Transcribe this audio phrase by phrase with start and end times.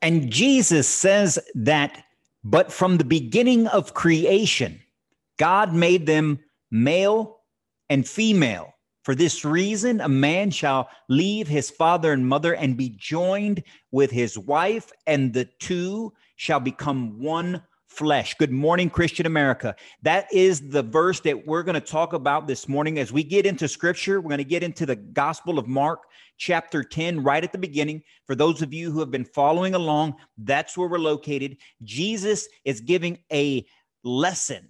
[0.00, 2.04] And Jesus says that,
[2.44, 4.80] but from the beginning of creation,
[5.38, 6.38] God made them
[6.70, 7.40] male
[7.88, 8.74] and female.
[9.02, 14.10] For this reason, a man shall leave his father and mother and be joined with
[14.10, 18.34] his wife, and the two shall become one flesh.
[18.38, 19.74] Good morning, Christian America.
[20.02, 22.98] That is the verse that we're going to talk about this morning.
[22.98, 26.02] As we get into scripture, we're going to get into the Gospel of Mark,
[26.38, 28.02] chapter 10, right at the beginning.
[28.26, 31.58] For those of you who have been following along, that's where we're located.
[31.82, 33.66] Jesus is giving a
[34.04, 34.68] lesson,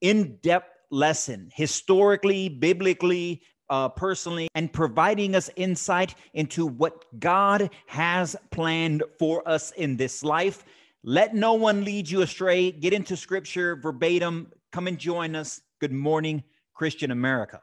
[0.00, 8.36] in depth lesson, historically, biblically, uh, personally and providing us insight into what God has
[8.50, 10.64] planned for us in this life.
[11.02, 12.70] Let no one lead you astray.
[12.72, 14.52] Get into scripture verbatim.
[14.72, 15.60] Come and join us.
[15.80, 16.42] Good morning,
[16.74, 17.60] Christian America.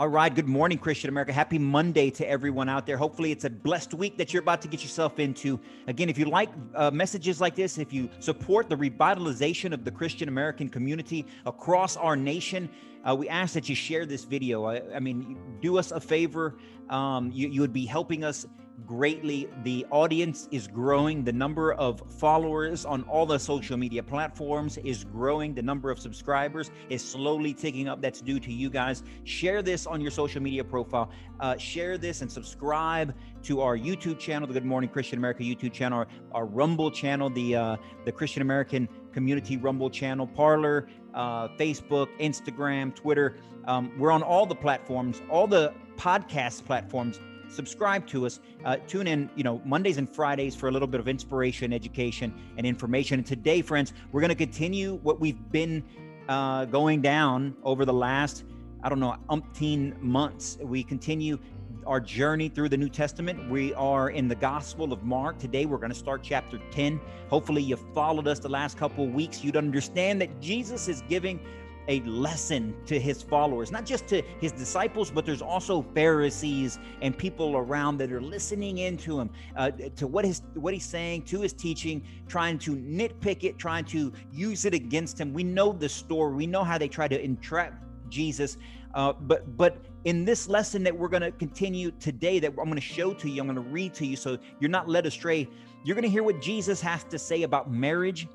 [0.00, 0.34] All right.
[0.34, 1.30] Good morning, Christian America.
[1.30, 2.96] Happy Monday to everyone out there.
[2.96, 5.60] Hopefully, it's a blessed week that you're about to get yourself into.
[5.88, 9.90] Again, if you like uh, messages like this, if you support the revitalization of the
[9.90, 12.70] Christian American community across our nation,
[13.04, 14.64] uh, we ask that you share this video.
[14.64, 16.56] I, I mean, do us a favor.
[16.88, 18.46] Um, you, you would be helping us
[18.86, 19.48] greatly.
[19.62, 21.24] The audience is growing.
[21.24, 25.54] The number of followers on all the social media platforms is growing.
[25.54, 28.00] The number of subscribers is slowly ticking up.
[28.00, 29.02] That's due to you guys.
[29.24, 31.10] Share this on your social media profile.
[31.38, 35.72] Uh, share this and subscribe to our YouTube channel, the Good Morning Christian America YouTube
[35.72, 41.48] channel, our, our Rumble channel, the uh, the Christian American Community Rumble channel, Parler, uh,
[41.48, 43.36] Facebook, Instagram, Twitter.
[43.66, 48.40] Um, we're on all the platforms, all the podcast platforms subscribe to us.
[48.64, 52.32] Uh, tune in, you know, Mondays and Fridays for a little bit of inspiration, education,
[52.56, 53.18] and information.
[53.18, 55.84] And today, friends, we're going to continue what we've been
[56.28, 58.44] uh, going down over the last,
[58.82, 60.58] I don't know, umpteen months.
[60.60, 61.38] We continue
[61.86, 63.50] our journey through the New Testament.
[63.50, 65.38] We are in the Gospel of Mark.
[65.38, 67.00] Today, we're going to start chapter 10.
[67.28, 69.42] Hopefully, you followed us the last couple of weeks.
[69.42, 71.40] You'd understand that Jesus is giving
[71.88, 77.16] a lesson to his followers, not just to his disciples, but there's also Pharisees and
[77.16, 81.40] people around that are listening into him, uh, to what his what he's saying, to
[81.40, 85.32] his teaching, trying to nitpick it, trying to use it against him.
[85.32, 86.34] We know the story.
[86.34, 87.74] We know how they try to entrap
[88.08, 88.56] Jesus.
[88.94, 92.74] Uh, but but in this lesson that we're going to continue today, that I'm going
[92.74, 95.48] to show to you, I'm going to read to you, so you're not led astray.
[95.84, 98.28] You're going to hear what Jesus has to say about marriage,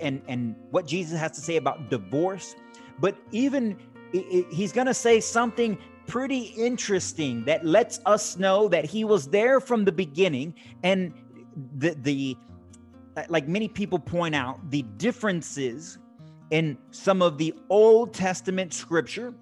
[0.00, 2.54] and and what Jesus has to say about divorce
[3.02, 3.76] but even
[4.50, 5.76] he's going to say something
[6.06, 10.54] pretty interesting that lets us know that he was there from the beginning.
[10.84, 11.12] And
[11.76, 12.36] the the
[13.16, 15.98] uh, like many people point out the differences
[16.50, 19.34] in some of the Old Testament scripture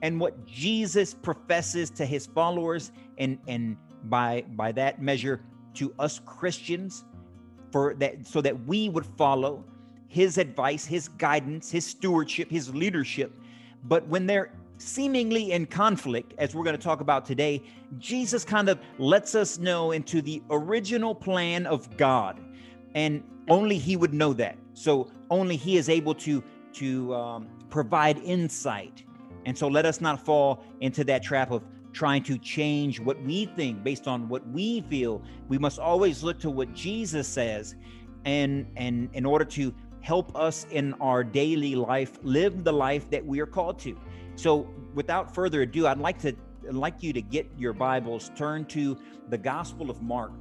[0.00, 5.42] and what Jesus professes to his followers and and by by that measure
[5.74, 7.04] to us Christians
[7.70, 9.62] for that so that we would follow
[10.08, 13.30] his advice, his guidance, his stewardship, his leadership.
[13.84, 17.62] But when they're seemingly in conflict, as we're going to talk about today,
[17.98, 22.40] Jesus kind of lets us know into the original plan of God.
[22.94, 24.56] And only he would know that.
[24.74, 26.42] So only he is able to
[26.74, 29.02] to um, provide insight.
[29.46, 33.46] And so let us not fall into that trap of trying to change what we
[33.46, 35.22] think based on what we feel.
[35.48, 37.74] We must always look to what Jesus says
[38.24, 43.24] and and in order to help us in our daily life live the life that
[43.24, 43.98] we are called to.
[44.36, 46.34] So, without further ado, I'd like to
[46.68, 48.96] I'd like you to get your Bibles, turn to
[49.28, 50.32] the Gospel of Mark,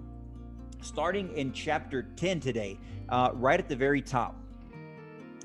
[0.82, 2.78] starting in chapter 10 today,
[3.10, 4.36] uh, right at the very top.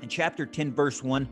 [0.01, 1.29] In chapter 10, verse 1,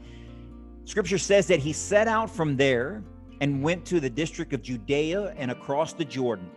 [0.85, 3.03] scripture says that he set out from there
[3.41, 6.49] and went to the district of Judea and across the Jordan.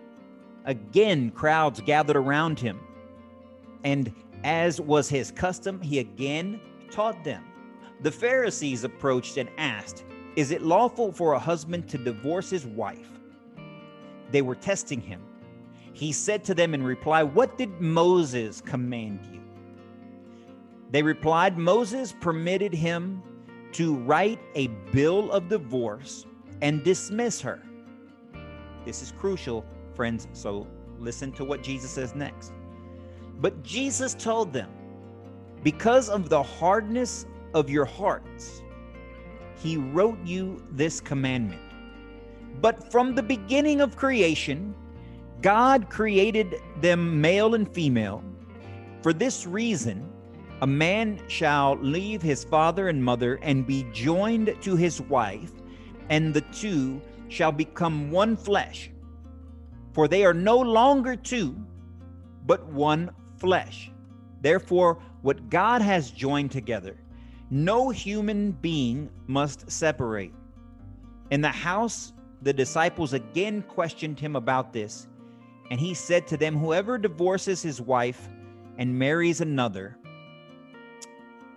[0.66, 2.78] Again, crowds gathered around him.
[3.82, 4.14] And
[4.44, 6.60] as was his custom, he again
[6.90, 7.42] taught them.
[8.02, 10.04] The Pharisees approached and asked,
[10.36, 13.08] Is it lawful for a husband to divorce his wife?
[14.30, 15.22] They were testing him.
[15.94, 19.40] He said to them in reply, What did Moses command you?
[20.90, 23.22] They replied, Moses permitted him
[23.72, 26.26] to write a bill of divorce
[26.62, 27.62] and dismiss her.
[28.84, 29.64] This is crucial,
[29.94, 30.66] friends, so
[30.98, 32.52] listen to what Jesus says next.
[33.40, 34.70] But Jesus told them,
[35.62, 38.62] Because of the hardness of your hearts,
[39.56, 41.60] he wrote you this commandment.
[42.60, 44.74] But from the beginning of creation,
[45.42, 48.22] God created them male and female.
[49.02, 50.10] For this reason,
[50.62, 55.52] a man shall leave his father and mother and be joined to his wife,
[56.08, 58.90] and the two shall become one flesh.
[59.92, 61.54] For they are no longer two,
[62.46, 63.90] but one flesh.
[64.40, 66.96] Therefore, what God has joined together,
[67.50, 70.32] no human being must separate.
[71.30, 75.08] In the house, the disciples again questioned him about this,
[75.70, 78.28] and he said to them, Whoever divorces his wife
[78.76, 79.96] and marries another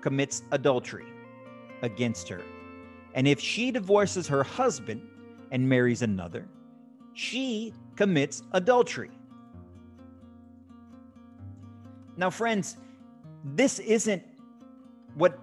[0.02, 1.08] commits adultery
[1.82, 2.42] against her.
[3.14, 5.02] And if she divorces her husband
[5.52, 6.48] and marries another,
[7.14, 9.12] she commits adultery.
[12.18, 12.78] Now, friends,
[13.44, 14.24] this isn't
[15.16, 15.40] what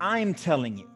[0.00, 0.90] I'm telling you.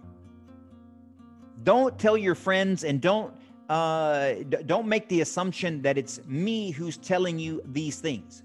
[1.63, 3.33] Don't tell your friends and don't
[3.69, 4.33] uh,
[4.65, 8.43] don't make the assumption that it's me who's telling you these things.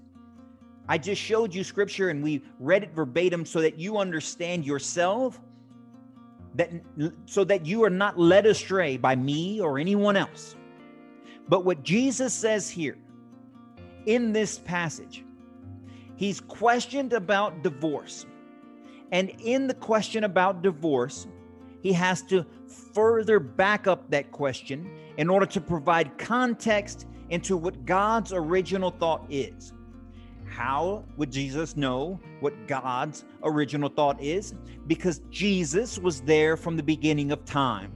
[0.86, 5.40] I just showed you scripture and we read it verbatim so that you understand yourself
[6.56, 6.70] that
[7.26, 10.56] so that you are not led astray by me or anyone else.
[11.48, 12.96] But what Jesus says here
[14.06, 15.24] in this passage,
[16.16, 18.26] he's questioned about divorce.
[19.12, 21.26] And in the question about divorce,
[21.82, 22.44] he has to
[22.92, 29.26] further back up that question in order to provide context into what God's original thought
[29.28, 29.72] is.
[30.46, 34.54] How would Jesus know what God's original thought is?
[34.86, 37.92] Because Jesus was there from the beginning of time.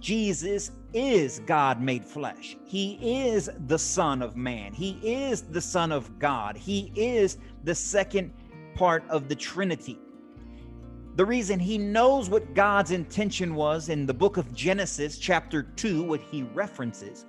[0.00, 2.56] Jesus is God made flesh.
[2.64, 4.72] He is the Son of Man.
[4.72, 6.56] He is the Son of God.
[6.56, 8.32] He is the second
[8.74, 9.98] part of the Trinity.
[11.16, 16.02] The reason he knows what God's intention was in the book of Genesis, chapter 2,
[16.02, 17.26] what he references,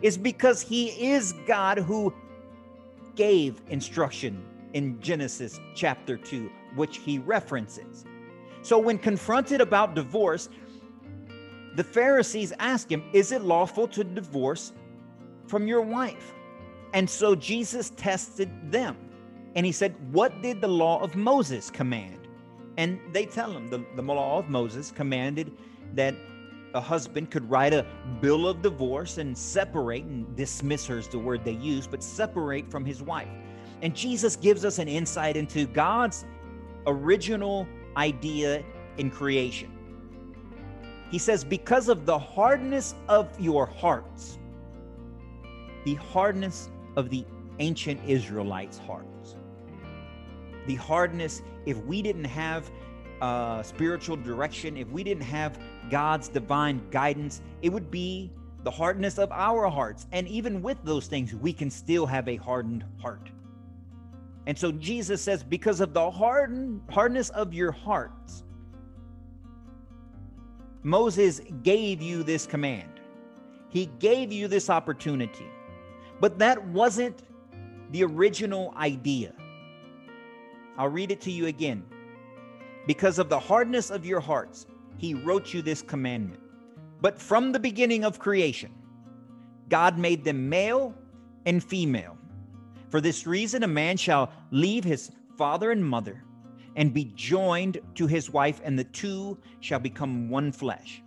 [0.00, 2.14] is because he is God who
[3.16, 4.44] gave instruction
[4.74, 8.04] in Genesis chapter 2, which he references.
[8.62, 10.48] So, when confronted about divorce,
[11.78, 14.72] the Pharisees ask him, Is it lawful to divorce
[15.46, 16.34] from your wife?
[16.92, 18.96] And so Jesus tested them.
[19.54, 22.26] And he said, What did the law of Moses command?
[22.78, 25.52] And they tell him the, the law of Moses commanded
[25.94, 26.16] that
[26.74, 27.86] a husband could write a
[28.20, 32.68] bill of divorce and separate and dismiss her is the word they use, but separate
[32.68, 33.28] from his wife.
[33.82, 36.24] And Jesus gives us an insight into God's
[36.88, 38.64] original idea
[38.96, 39.77] in creation.
[41.10, 44.38] He says, Because of the hardness of your hearts,
[45.84, 47.24] the hardness of the
[47.58, 49.36] ancient Israelites' hearts,
[50.66, 52.70] the hardness, if we didn't have
[53.20, 55.58] uh, spiritual direction, if we didn't have
[55.90, 58.30] God's divine guidance, it would be
[58.64, 60.06] the hardness of our hearts.
[60.12, 63.30] And even with those things, we can still have a hardened heart.
[64.46, 68.44] And so Jesus says, because of the hardened hardness of your hearts,
[70.82, 73.00] Moses gave you this command.
[73.68, 75.46] He gave you this opportunity.
[76.20, 77.22] But that wasn't
[77.90, 79.32] the original idea.
[80.76, 81.84] I'll read it to you again.
[82.86, 84.66] Because of the hardness of your hearts,
[84.96, 86.40] he wrote you this commandment.
[87.00, 88.72] But from the beginning of creation,
[89.68, 90.94] God made them male
[91.46, 92.16] and female.
[92.88, 96.24] For this reason, a man shall leave his father and mother
[96.78, 101.02] and be joined to his wife, and the two shall become one flesh.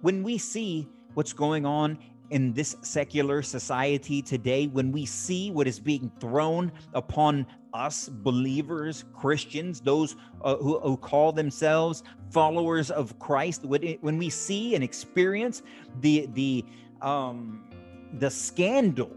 [0.00, 1.98] When we see what's going on
[2.30, 9.04] in this secular society today, when we see what is being thrown upon us believers,
[9.12, 14.74] Christians, those uh, who, who, call themselves followers of Christ, when, it, when we see
[14.74, 15.62] and experience
[16.00, 16.64] the the
[17.02, 17.68] um,
[18.14, 19.14] the scandal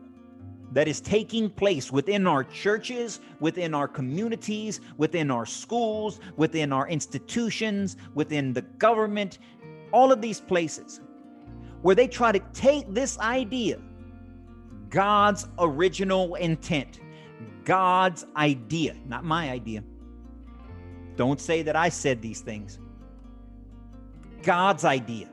[0.72, 6.88] that is taking place within our churches, within our communities, within our schools, within our
[6.88, 9.40] institutions, within the government,
[9.92, 11.02] all of these places
[11.82, 13.80] where they try to take this idea,
[14.90, 17.00] God's original intent,
[17.66, 19.84] God's idea, not my idea.
[21.16, 22.80] Don't say that I said these things.
[24.44, 25.30] God's idea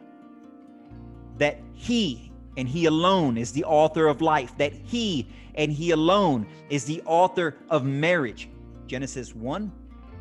[1.38, 2.27] that He
[2.58, 7.00] and He alone is the author of life, that He and He alone is the
[7.06, 8.50] author of marriage.
[8.88, 9.70] Genesis 1,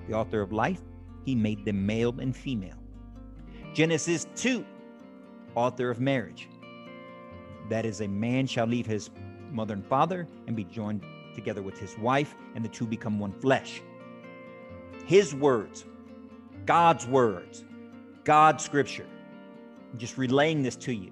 [0.07, 0.79] the author of life,
[1.25, 2.77] He made them male and female.
[3.73, 4.63] Genesis 2,
[5.55, 6.47] author of marriage.
[7.69, 9.09] That is, a man shall leave his
[9.51, 11.01] mother and father and be joined
[11.33, 13.81] together with his wife, and the two become one flesh.
[15.07, 15.85] His words,
[16.67, 17.65] God's words,
[18.23, 19.07] God's scripture.
[19.91, 21.11] I'm just relaying this to you.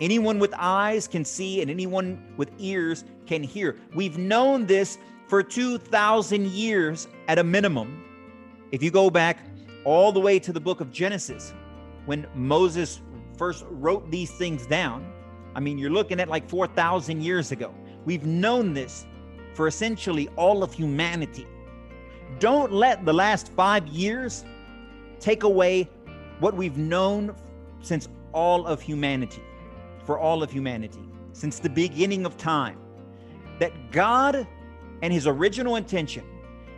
[0.00, 3.76] Anyone with eyes can see, and anyone with ears can hear.
[3.94, 8.04] We've known this for 2,000 years at a minimum.
[8.72, 9.44] If you go back
[9.84, 11.52] all the way to the book of Genesis,
[12.06, 13.00] when Moses
[13.36, 15.12] first wrote these things down,
[15.54, 17.74] I mean, you're looking at like 4,000 years ago.
[18.04, 19.06] We've known this
[19.54, 21.46] for essentially all of humanity.
[22.38, 24.44] Don't let the last five years
[25.18, 25.88] take away
[26.38, 27.34] what we've known
[27.82, 29.42] since all of humanity,
[30.10, 32.76] for all of humanity, since the beginning of time.
[33.60, 34.44] That God
[35.02, 36.24] and his original intention,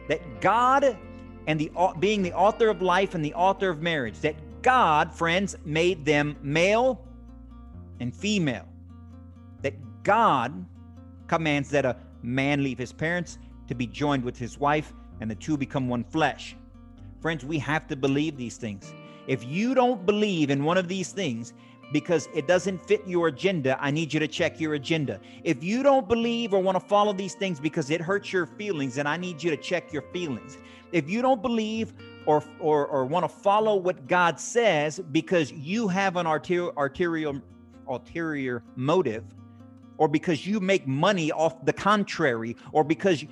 [0.08, 0.98] that God
[1.46, 5.56] and the being the author of life and the author of marriage, that God, friends,
[5.64, 7.08] made them male
[8.00, 8.68] and female.
[9.62, 10.66] That God
[11.26, 15.36] commands that a man leave his parents to be joined with his wife and the
[15.36, 16.54] two become one flesh.
[17.22, 18.92] Friends, we have to believe these things.
[19.26, 21.54] If you don't believe in one of these things
[21.92, 25.20] because it doesn't fit your agenda, I need you to check your agenda.
[25.44, 28.94] If you don't believe or want to follow these things because it hurts your feelings,
[28.96, 30.58] then I need you to check your feelings.
[30.92, 31.92] If you don't believe
[32.26, 37.40] or or, or want to follow what God says because you have an arterial arterial
[37.88, 39.24] ulterior motive,
[39.98, 43.24] or because you make money off the contrary, or because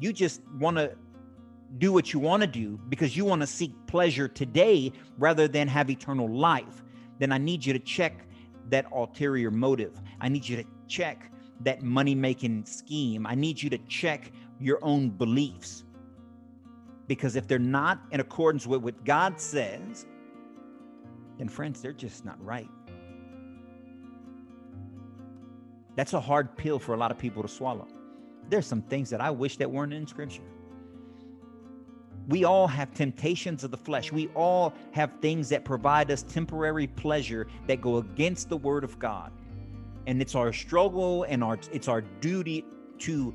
[0.00, 0.94] you just want to
[1.78, 5.66] do what you want to do because you want to seek pleasure today rather than
[5.66, 6.83] have eternal life,
[7.18, 8.26] then I need you to check
[8.70, 10.00] that ulterior motive.
[10.20, 11.30] I need you to check
[11.60, 13.26] that money making scheme.
[13.26, 15.84] I need you to check your own beliefs.
[17.06, 20.06] Because if they're not in accordance with what God says,
[21.38, 22.70] then friends, they're just not right.
[25.96, 27.86] That's a hard pill for a lot of people to swallow.
[28.48, 30.42] There's some things that I wish that weren't in scripture.
[32.28, 34.10] We all have temptations of the flesh.
[34.10, 38.98] We all have things that provide us temporary pleasure that go against the word of
[38.98, 39.30] God.
[40.06, 42.64] And it's our struggle and our it's our duty
[43.00, 43.34] to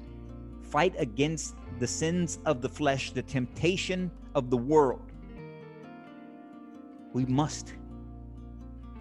[0.62, 5.12] fight against the sins of the flesh, the temptation of the world.
[7.14, 7.74] We must.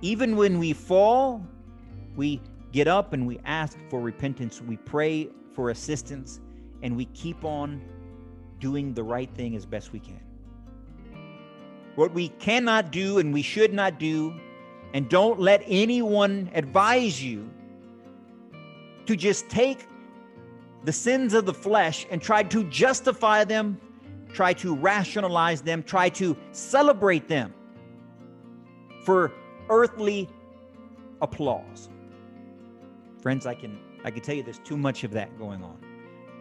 [0.00, 1.44] Even when we fall,
[2.16, 2.40] we
[2.72, 4.62] get up and we ask for repentance.
[4.62, 6.40] We pray for assistance
[6.82, 7.82] and we keep on
[8.58, 10.20] doing the right thing as best we can.
[11.94, 14.38] What we cannot do and we should not do,
[14.94, 17.50] and don't let anyone advise you
[19.06, 19.86] to just take
[20.84, 23.80] the sins of the flesh and try to justify them,
[24.32, 27.52] try to rationalize them, try to celebrate them
[29.02, 29.32] for
[29.68, 30.28] earthly
[31.20, 31.88] applause.
[33.20, 35.87] Friends, I can I can tell you there's too much of that going on.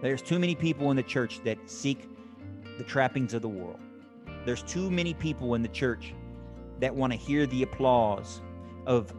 [0.01, 2.07] There's too many people in the church that seek
[2.77, 3.79] the trappings of the world.
[4.45, 6.13] There's too many people in the church
[6.79, 8.41] that want to hear the applause
[8.85, 9.11] of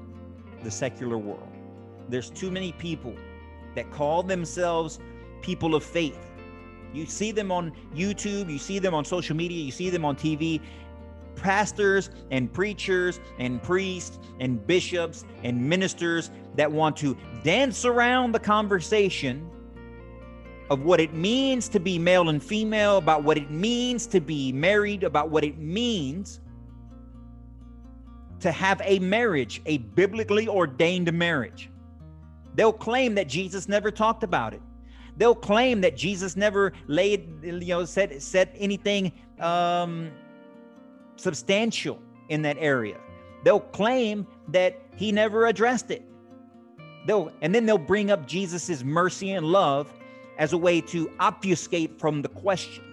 [0.62, 1.48] the secular world.
[2.08, 3.14] There's too many people
[3.74, 5.00] that call themselves
[5.42, 6.18] people of faith.
[6.94, 10.16] You see them on YouTube, you see them on social media, you see them on
[10.16, 10.60] TV.
[11.34, 18.40] Pastors and preachers and priests and bishops and ministers that want to dance around the
[18.40, 19.48] conversation
[20.70, 24.52] of what it means to be male and female, about what it means to be
[24.52, 26.40] married, about what it means
[28.40, 31.70] to have a marriage, a biblically ordained marriage.
[32.54, 34.62] They'll claim that Jesus never talked about it.
[35.16, 40.10] They'll claim that Jesus never laid, you know, said said anything um,
[41.16, 42.98] substantial in that area.
[43.44, 46.04] They'll claim that he never addressed it.
[47.06, 49.92] They'll and then they'll bring up Jesus's mercy and love
[50.38, 52.84] as a way to obfuscate from the question.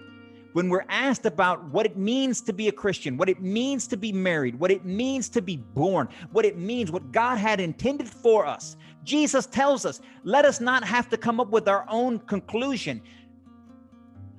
[0.54, 3.98] When we're asked about what it means to be a Christian, what it means to
[3.98, 8.08] be married, what it means to be born, what it means, what God had intended
[8.08, 12.20] for us, Jesus tells us, let us not have to come up with our own
[12.20, 13.02] conclusion.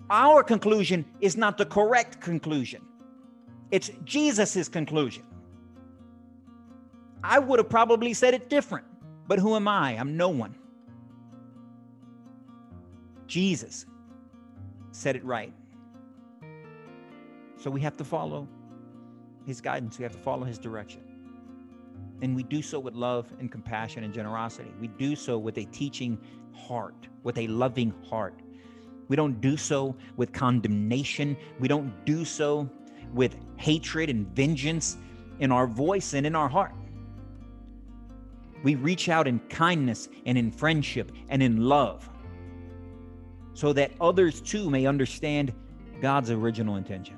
[0.08, 2.82] Our conclusion is not the correct conclusion,
[3.70, 5.22] it's Jesus's conclusion.
[7.22, 8.86] I would have probably said it different,
[9.26, 9.98] but who am I?
[9.98, 10.54] I'm no one.
[13.26, 13.86] Jesus
[14.92, 15.52] said it right.
[17.56, 18.48] So we have to follow
[19.46, 21.02] his guidance, we have to follow his direction.
[22.22, 24.72] And we do so with love and compassion and generosity.
[24.80, 26.18] We do so with a teaching
[26.52, 28.40] heart, with a loving heart.
[29.08, 31.36] We don't do so with condemnation.
[31.60, 32.68] We don't do so
[33.12, 34.96] with hatred and vengeance
[35.38, 36.72] in our voice and in our heart.
[38.62, 42.08] We reach out in kindness and in friendship and in love
[43.56, 45.50] so that others too may understand
[46.02, 47.16] God's original intention.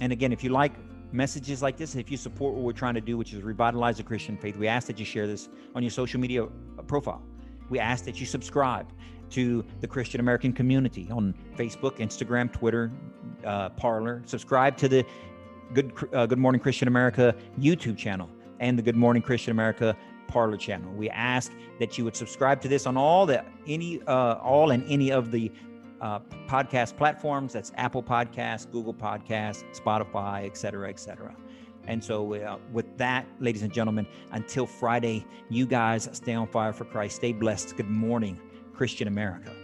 [0.00, 0.72] And again, if you like
[1.12, 4.04] messages like this, if you support what we're trying to do, which is revitalize the
[4.04, 6.46] Christian faith, we ask that you share this on your social media
[6.86, 7.20] profile.
[7.68, 8.86] We ask that you subscribe
[9.30, 12.92] to the Christian American community on Facebook, Instagram, Twitter,
[13.44, 14.22] uh, Parler.
[14.24, 15.04] Subscribe to the
[15.74, 18.30] Good uh, Good Morning Christian America YouTube channel
[18.60, 19.96] and the Good Morning Christian America
[20.28, 20.92] Parler channel.
[20.92, 24.84] We ask that you would subscribe to this on all the any uh, all and
[24.88, 25.50] any of the
[26.00, 27.52] uh, podcast platforms.
[27.52, 31.34] That's Apple Podcasts, Google Podcasts, Spotify, et cetera, et cetera.
[31.86, 36.72] And so, uh, with that, ladies and gentlemen, until Friday, you guys stay on fire
[36.72, 37.16] for Christ.
[37.16, 37.76] Stay blessed.
[37.76, 38.38] Good morning,
[38.74, 39.57] Christian America.